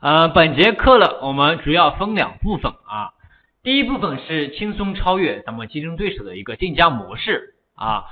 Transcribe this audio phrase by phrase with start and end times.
[0.00, 3.12] 呃，本节课呢，我们主要分两部分啊。
[3.62, 8.06] 第一部分是轻松超越咱们竞争对手的一个定价模式啊。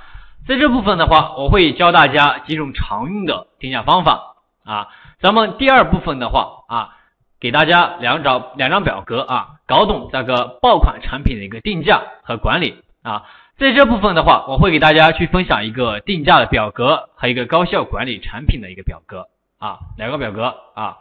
[0.47, 4.89] 在这部分的话，我会教大家几种常用的定价方法啊。
[5.19, 6.95] 咱们第二部分的话啊，
[7.39, 13.23] 给大家两张两张表格啊，搞懂这个爆款产品的一个定价和管理啊。
[13.57, 19.25] 在这部分的话，我会给大家去分享一个定价的表格和一个高效管理产品的一个表格
[19.57, 20.97] 啊，两个表格啊。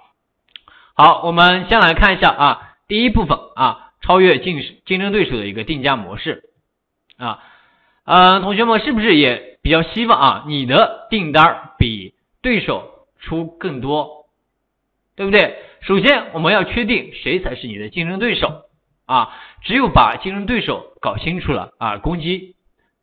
[1.00, 6.50] 好，我们先来看一下啊，第一部分啊，超越竞竞争对手的一个定价模式
[7.18, 7.38] 啊。
[8.04, 14.26] 嗯，同学们是不是也比较希望啊，你的订单比对手出更多，
[15.14, 15.56] 对不对？
[15.82, 18.62] 首先我们要确定谁才是你的竞争对手
[19.06, 19.30] 啊，
[19.62, 22.56] 只有把竞争对手搞清楚了啊，攻击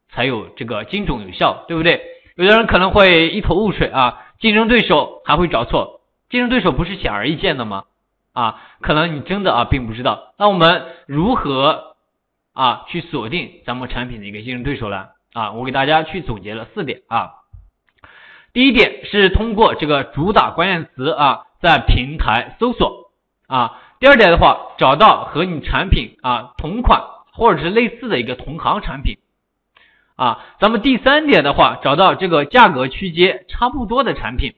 [0.10, 2.02] 才有这个精准有效，对不对？
[2.36, 5.95] 有的人可能会一头雾水啊，竞争对手还会找错。
[6.36, 7.86] 竞争对手不是显而易见的吗？
[8.34, 10.34] 啊，可能你真的啊并不知道。
[10.38, 11.96] 那我们如何
[12.52, 15.08] 啊去锁定咱们产品的一个竞争对手呢？
[15.32, 17.36] 啊，我给大家去总结了四点啊。
[18.52, 23.12] 第一点是通过这个主打关键词啊，在平台搜索
[23.48, 23.80] 啊。
[24.02, 29.20] 第二点的话，找到和你产品啊同款或者是类似的一个同行产品
[30.18, 30.44] 啊。
[30.60, 34.56] 咱们第三点的话，找到这个价格区间差不多的产品。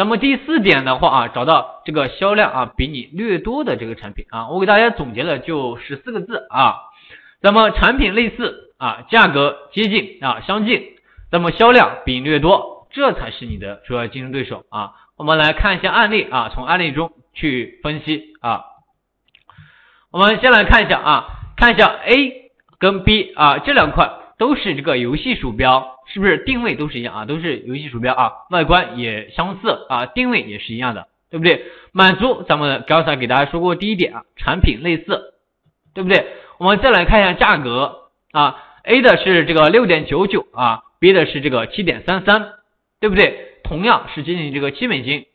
[0.00, 6.76] 那么第四点的话啊，找到这个销量啊比你略多的这个产品啊，我给大家总结了就十四个字啊，
[7.42, 10.82] 那么产品类似啊，价格接近啊相近，
[11.30, 14.92] 那么销量比你略多，这才是你的主要竞争对手啊。
[15.18, 18.64] 我们来看一下案例啊，从案例中去分析啊。
[20.12, 21.26] 我们先来看一下啊，
[21.58, 25.98] 看一下 A 跟 B 啊这两块都是这个游戏鼠标。
[26.12, 27.24] 是不是定位都是一样啊？
[27.24, 31.64] 都是游戏鼠标啊，外观也相似啊，定位也是一样的，对不对？
[31.92, 35.34] 满足咱们刚才给大家说过第一点啊，产品类似，
[35.94, 36.26] 对不对？
[36.58, 42.54] 我们再来看一下价格啊，A 的是这个六点九九啊，B 的是这个七点三三，
[43.00, 43.60] 对不对？
[43.62, 45.26] 同样是接近这个七美金，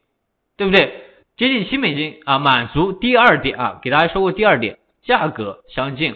[0.58, 1.04] 对不对？
[1.38, 6.16] 接近七美金啊，满足第二点啊，给大家说过第二点，价格相近，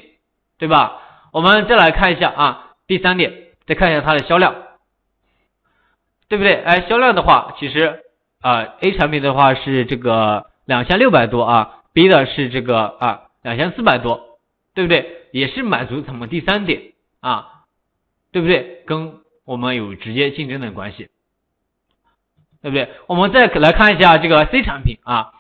[0.57, 1.01] 对吧？
[1.31, 3.48] 我们再来看一下啊，第三点。
[3.69, 4.55] 再看一下它的销量，
[6.27, 6.55] 对不对？
[6.55, 8.01] 哎，销量的话，其实
[8.41, 14.39] 啊，A 产品的话是这个两千六百多啊，B 的是这个啊两千四百多，
[14.73, 15.27] 对不对？
[15.31, 17.65] 也是满足咱们第三点啊，
[18.31, 18.81] 对不对？
[18.87, 21.09] 跟我们有直接竞争的关系，
[22.63, 22.89] 对不对？
[23.05, 25.33] 我们再来看一下这个 C 产品啊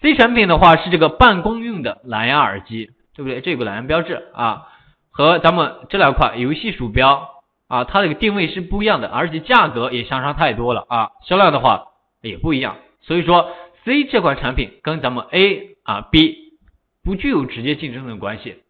[0.00, 3.40] ，C 产品的话是这个办公用的蓝牙耳机，对不对？
[3.40, 4.66] 这有个蓝牙标志啊，
[5.12, 7.35] 和咱们这两款游戏鼠标。
[7.68, 11.88] 啊，它这个定位是不一样的，而且价格也相差太多了啊，销量的话
[12.22, 13.50] 也不一样，所以说
[13.84, 16.36] C 这款产品跟咱们 A 啊 B
[17.04, 18.62] 不具有直接竞争的关系，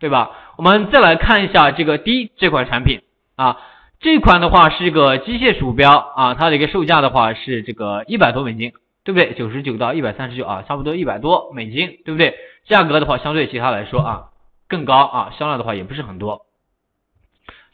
[0.00, 0.30] 对吧？
[0.56, 3.02] 我们再来看一下这个 D 这款产品
[3.36, 3.58] 啊，
[4.00, 8.72] 这款的话是一个机械鼠标啊，它的一个售价的话是这个一百多美金，
[9.04, 9.34] 对不对？
[9.34, 12.34] 九十九到一百三十九啊，差不多一百多美金，对不对？
[12.66, 14.28] 价格的话相对其他来说啊
[14.68, 16.47] 更高啊，销量的话也不是很多。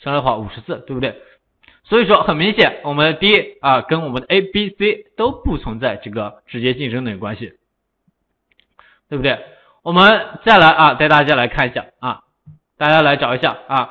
[0.04, 1.16] 这样的话五十四，对不对？
[1.84, 7.54] 所以说很明显，我们的 D 啊跟我们的 A、B、C 都不存在这个直接竞争的关系，
[9.08, 9.38] 对不对？
[9.82, 12.20] 我们再来啊带大家来看一下啊，
[12.76, 13.90] 大家来找一下啊。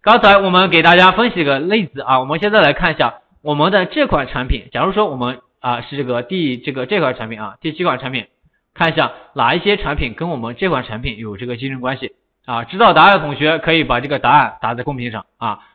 [0.00, 4.68] 刚才我们给大家分析个例子啊，我们现在来看一下我们的这款产品。
[4.72, 8.26] 假如说我们啊是这个第这个这款产品啊第七款产品，
[8.74, 12.14] 看一下哪一些产品跟我们这款产品有这个竞争关系。
[12.44, 15.68] 啊，知道答案的同学可以把这个答案打在公屏上啊！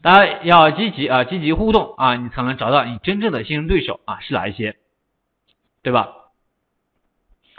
[0.00, 4.76] 大家要积极啊，积极互动啊，你才能找到你真正的竞争对手啊是哪一些，
[5.82, 6.12] 对吧？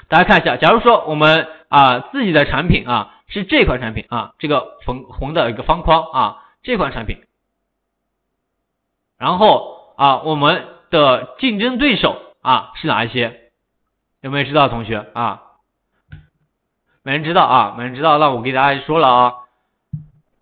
[0.07, 7.22] 大家看一下，假如说我们啊自己的产品啊是这款产品啊，这个红红的一个方框啊这款产品，
[9.17, 13.51] 然后啊我们的竞争对手啊是哪一些？
[14.22, 15.43] 有没有知道同学啊？
[17.07, 19.33] 没人知道啊，没人知道，那我给大家说了啊，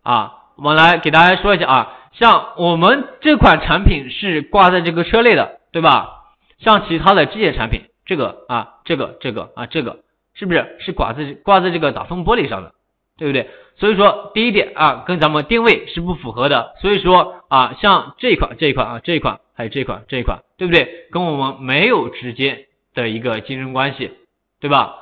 [0.01, 6.23] 啊，我们来给大家说一下啊，像我们这款产品是挂在这个车内的，对吧？
[6.57, 9.99] 像其他的这些产品，这个啊，这个，这个啊，这个
[10.33, 12.73] 是不是是挂在挂在这个挡风玻璃上的，
[13.19, 13.47] 对不对？
[13.77, 21.05] 所以说第一点啊，跟咱们定位是不符合的，所以说啊，像这一款这一款啊，这一款还有这一款这一款，对不对？
[21.11, 22.65] 跟我们没有直接
[22.95, 24.09] 的一个竞争关系，
[24.59, 24.95] 对吧？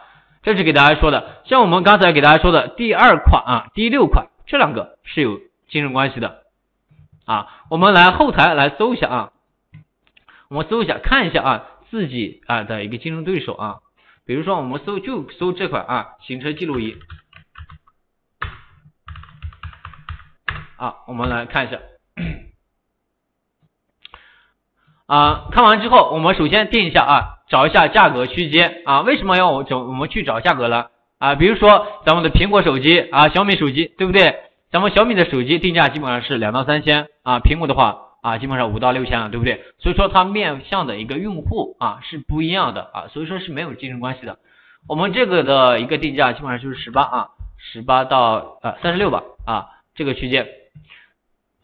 [0.44, 6.44] 这是给大家说的，像我们刚才给大家说的第二款啊，第六款这两个是有竞争关系的。
[7.26, 7.48] 啊。
[7.70, 9.32] 我们来后台来搜一下啊，
[10.50, 13.78] 我们搜一下看一下啊自己啊的一个竞争对手啊，
[14.26, 16.98] 比如说我们搜就搜这款啊行车记录仪。
[20.76, 21.80] 啊，我们来看一下。
[25.06, 30.88] 啊，看完之后我们首先定一下啊，找一下价格区间啊，为什么要我找我们去找价格呢？
[31.20, 34.40] 啊，比如说咱们的苹果手机啊，小米手机，对不对？
[34.72, 39.62] 咱们小米的手机定价基本上是两到三千啊，苹果的话啊，基本上五到六千了，对不对？
[39.78, 44.40] 所以说它面向的一个用户啊是不一样的啊，所以说是没有竞争关系的。
[44.88, 47.28] 我们这个的一个定价基本上就是十八啊，
[47.60, 50.48] 十八到呃三十六吧啊这个区间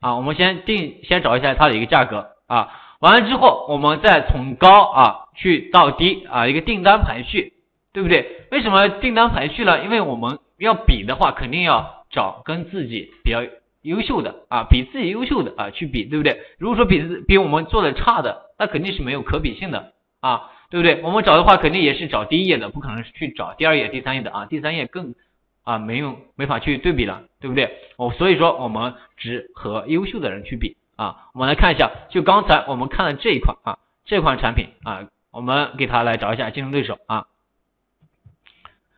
[0.02, 7.54] 啊，我们先定先找一下它的一个价格啊，完了之后我们再从高啊去到低啊一个订单排序。
[7.92, 8.46] 对不对？
[8.52, 9.84] 为什么订单排序呢？
[9.84, 13.42] 因为我们要比的话，肯定要找跟自己比较
[13.82, 16.40] 优秀的啊，比自己优秀的啊去比，对不对？
[16.60, 21.02] 如果说比比我们做的差的，那肯定是没有可比性的啊，对不对？
[21.02, 25.16] 我们找的话，肯定也是找第一页的，不可能去找第二页、第三页的啊，第三页更
[25.64, 27.72] 啊没用，没法去对比了，对不对？
[27.98, 31.30] 我，所以说我们只和优秀的人去比啊。
[31.34, 37.28] 我们来看一下，就刚才我们看的这一款啊，这款产品啊，我们给它来找一下竞争对手啊。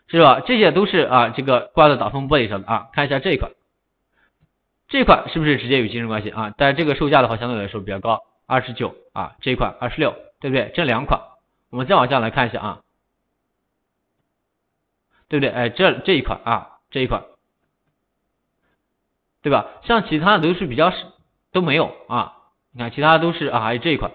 [0.08, 0.42] 是吧？
[0.42, 2.90] 这些都是啊，这个挂在挡风玻璃上的啊。
[2.92, 3.54] 看一下这一款，
[4.90, 6.54] 这款是不是直接有竞争关系啊？
[6.58, 10.70] 但是这个售价的话相对来说比较高，二十九啊，这一款二十六，对不对？
[10.76, 11.22] 这两款，
[11.70, 12.82] 我们再往下来看一下啊，
[15.30, 15.50] 对不对？
[15.50, 17.24] 哎，这这一款啊，这一款，
[19.42, 19.66] 对吧？
[19.86, 20.98] 像其他的都是比较少，
[21.52, 22.34] 都没有啊。
[22.74, 24.12] 你看其他都是啊，还有这一款，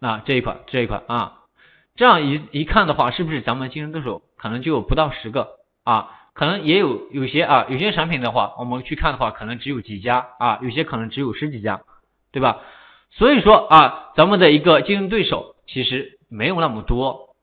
[0.00, 1.42] 啊，这一款，这一款啊。
[1.94, 6.12] 这样一一看的话，是不是咱们竞争对手可能就不到十个啊？
[6.34, 11.80] 可能也有有些啊，有些产品的话，我们去看的话，可能只有几家啊，有些可能只有十几家，
[12.32, 12.60] 对吧？
[13.12, 17.34] 所以说啊，咱们的一个竞争对手其实没有那么多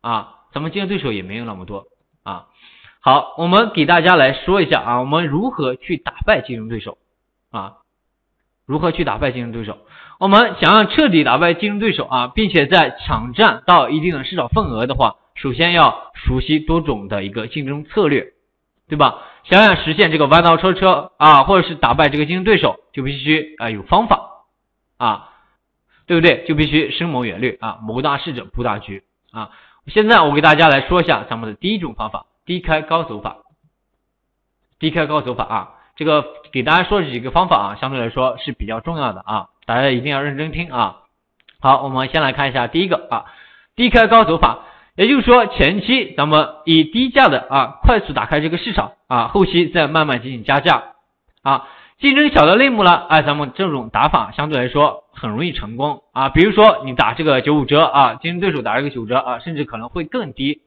[0.00, 1.86] 啊，咱们竞争对手也没有那么多
[2.22, 2.46] 啊。
[3.00, 6.96] 好，我们给大家来说一下啊，我们如何去打败竞争对手
[7.50, 7.76] 啊？
[8.68, 9.78] 如何去打败竞争对手？
[10.20, 18.34] 我们想要彻底打败竞争对手啊，并且在抢占到一定的市场份额的话，首先要熟悉多种的一个竞争策略，
[18.88, 19.22] 对吧？
[19.44, 24.44] 想要实现这个弯道超车啊，或者是打败这个竞争对手，就必须啊有方法
[24.98, 25.30] 啊，
[26.06, 26.44] 对不对？
[26.46, 29.50] 就必须深谋远虑啊，谋大事者布大局啊。
[29.86, 33.38] 现在我给大家来说一下咱们的第一种方法，低开高走法，
[34.78, 39.48] 低开高走法啊，这个给大家说几个方法啊，相对来说是比较重要的啊。
[39.66, 40.98] 大家一定要认真听啊！
[41.58, 43.24] 好，我们先来看一下第一个啊，
[43.74, 44.60] 低开高走法，
[44.94, 50.84] 也就是说前期咱们以低价的啊快速打开这个市场啊，后期再慢慢进行加价
[51.42, 51.66] 啊。
[51.98, 56.28] 竞争小的类目呢，哎，咱们这种打法相对来说很容易成功啊。
[56.28, 60.62] 比如说你打这个九五折啊，竞争对手打这个九折啊，甚至可能会更低，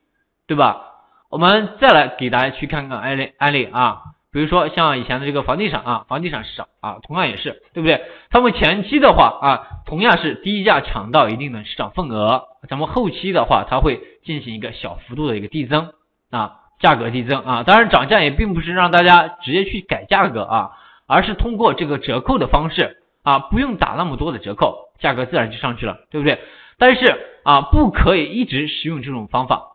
[0.46, 0.82] 对吧？
[1.30, 4.02] 我们再来给大家去看看案例案例啊。
[4.32, 8.02] 比如说像以前的这个房地产啊，房地产市场啊，同样也是，对不对？
[8.30, 15.92] 他们前期的话啊，同样是低价抢到一定的市场份额，咱们后期的话，它会进行一个小幅度的一个递增
[16.30, 17.64] 啊，价格递增啊。
[17.64, 20.72] 当然涨价也并不是让大家直接去改价格啊，
[21.08, 26.40] 而是通过这个折扣的方式啊，不用打那么多的折扣，价格自然就上去了，对不对？
[26.78, 29.74] 但是啊，不可以一直使用这种方法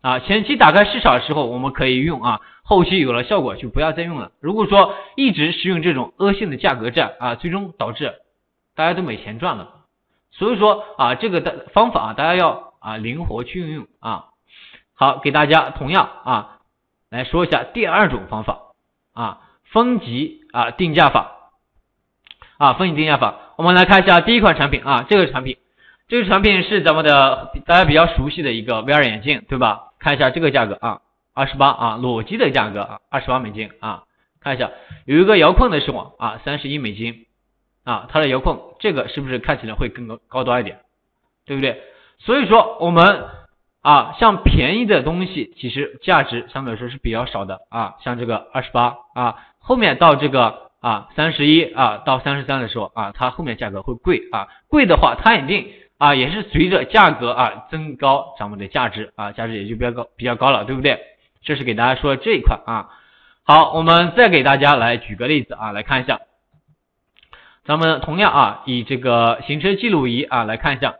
[0.00, 0.18] 啊。
[0.20, 2.40] 前期打开市场的时候，我们可以用啊。
[2.62, 4.30] 后期有了效果就不要再用了。
[4.40, 8.14] 如果说一直使用这种恶性的价格战啊，最终导致
[8.76, 9.68] 大家都没钱赚了。
[10.30, 14.26] 所以说啊，这个的方法啊大家要啊灵活去运用啊。
[14.94, 16.58] 好，给大家同样啊
[17.10, 18.58] 来说一下第二种方法
[19.14, 21.32] 啊，分级啊定价法
[22.58, 23.34] 啊，分级定价法。
[23.56, 25.56] 我们来看一下第一款产品啊，这个产品，
[26.06, 29.89] 这个产品是咱们的大家比较熟悉的一个 VR 眼镜，对吧？
[30.00, 31.02] 看一下这个价格啊。
[31.32, 34.02] 二十八啊，裸机的价格啊，二十八美金啊，
[34.40, 34.72] 看一下
[35.06, 37.26] 有一个遥控的是网啊，三十一美金
[37.84, 40.80] 啊，它的遥控这个是不是看起来会更高高端一点，
[41.46, 41.80] 对不对？
[42.18, 43.26] 所以说我们
[43.80, 60.98] 啊，像便宜的东西其实价值相对来说是比较少的啊，像这个二十八啊，后面到这个啊三十一啊到三十三的时候啊，它后面价格会贵啊，贵的话它一定啊也是随着价格啊增高，咱们的价值啊价值也就比较高比较高了，对不对？
[61.42, 62.88] 这是给大家说这一块啊，
[63.44, 66.20] 好，我们再给大家来举个例子啊，来看一下，
[67.66, 70.94] 咱们同样啊，以这个行车记录仪啊来看一下，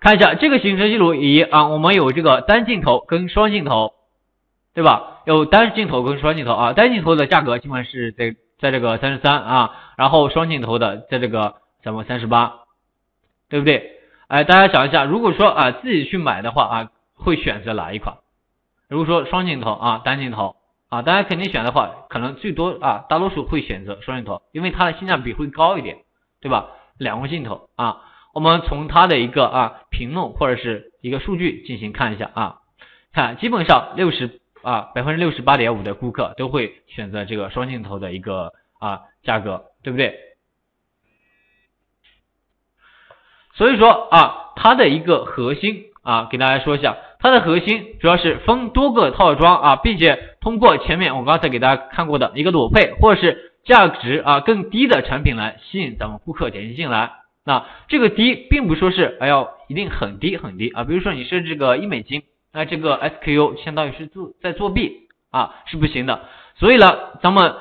[0.00, 3.94] 看一下这个行车记录仪啊，我们有这个单镜头跟双镜头，
[4.74, 5.22] 对吧？
[5.24, 12.54] 有单镜头跟双镜头啊，单镜头的价格基本是在在这个三十三啊，然后双镜头的在这个咱们三十八，
[13.48, 14.00] 对不对？
[14.28, 18.18] 哎，大家想一下，如果说啊自己去买的话啊，会选择哪一款？
[18.88, 20.56] 如果说双镜头啊，单镜头
[20.88, 25.98] 啊，大家肯定选的话，可能最多啊，大多数会选择双镜头，因为它的性价比会高一点，
[26.40, 26.68] 对吧？
[26.98, 28.02] 两个镜头啊，
[28.34, 32.58] 我们从它的一个啊评论或者是一个数据进行看一下啊，
[33.12, 40.18] 看基本上六十啊百分之六十八点五的顾客都会选择这个双镜头的一个啊价格，对不对？
[43.58, 57.10] 所以说啊，它的一个核心啊，给大家说一下，它的核心主要是分多个套装啊，并且通过前面我刚才给大家看过的一个裸配或者是价值啊更低的产品来吸引咱们顾客点击进来。
[57.44, 62.22] 那这个低，并不说是哎要一定很低很低啊，比如说你是这个一美金，
[62.52, 66.20] 那这个 SKU 相当于是做在作弊啊，是不行的。
[66.54, 67.56] 所以呢，咱们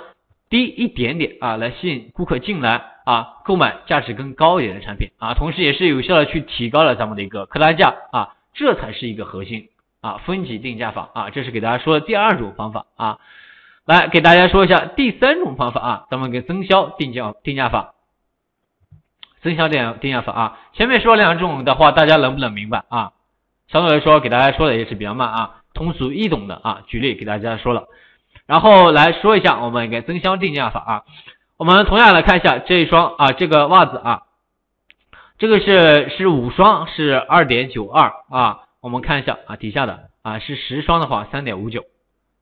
[0.50, 2.94] 低一点点啊，来吸引顾客进来。
[3.08, 9.70] 啊，购买价值更高一点的产品啊，同时也是有效的去提高了咱们的一个客单价啊，这才是一个核心
[10.01, 13.20] 啊，分级定价法啊，这是给大家说的第二种方法啊，
[13.86, 17.94] 来给大家说一下第三种方法啊，咱们给增销定价定价法，
[19.39, 23.13] 增销定定价法啊，前面说两种的话，大家能不能明白啊？
[23.70, 27.88] 相对来说给大家说的也是比较慢啊，通俗易懂的啊，举例给大家说了，
[28.46, 31.03] 然后来说一下我们一个增销定价法啊。
[31.58, 34.22] 我们同样来看一下这一双啊，这个袜子啊，
[35.39, 41.84] 这个是是五双是二点九二啊，我们看一下啊底下的啊是十双的话三点五九，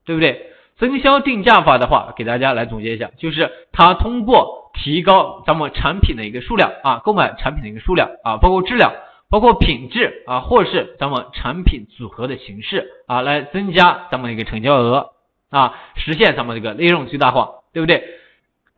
[0.04, 0.50] 对不对？
[0.78, 8.92] 增销定价法的话，给大家来总结一下，就是它通过提高咱们产品的一个数量啊，购买产品的一个数量啊，包括质量，
[9.30, 15.12] 包括品质啊，或是咱们产品组合的形式啊，来增加咱们一个成交额
[15.56, 18.04] 啊，实现咱们这个利润最大化，对不对？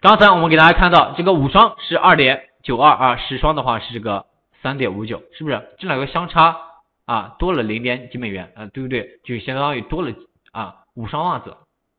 [0.00, 4.26] 刚才我们给大家看到，这个五双是二点九二啊，十双的话是这个
[4.62, 5.61] 三点五九，是不是？
[5.78, 6.56] 这两个相差
[7.04, 9.18] 啊多了零点几美元啊，对不对？
[9.25, 10.12] 就相当于多了
[10.52, 11.56] 啊五双袜子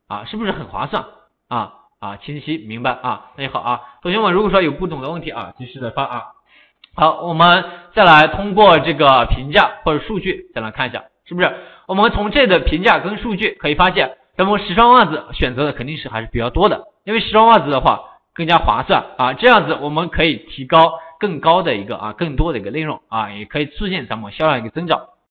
[0.08, 1.04] 啊，是不是很划算
[1.48, 1.74] 啊？
[1.98, 3.32] 啊，清晰明白啊？
[3.36, 6.22] 那就好啊，同学们，如果说有不懂的问题啊，及时的发啊。
[6.94, 11.54] 好，我们再来通过这个评价或者数据再来看一下，是不是？
[11.86, 16.84] 我们从这的评价跟数据可以发现，那么十双袜子选择的肯定是还是比较多的。
[17.04, 18.00] 因为十双袜子的话
[18.32, 24.98] 更加划算啊，这样子我们可以提高更高的一个啊更多的一个内容啊，也可以促进咱们销量一个增长。